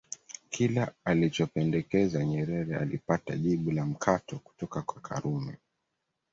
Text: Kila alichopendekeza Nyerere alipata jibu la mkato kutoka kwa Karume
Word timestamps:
Kila 0.49 0.93
alichopendekeza 1.05 2.25
Nyerere 2.25 2.75
alipata 2.77 3.35
jibu 3.37 3.71
la 3.71 3.85
mkato 3.85 4.39
kutoka 4.39 4.81
kwa 4.81 5.01
Karume 5.01 5.57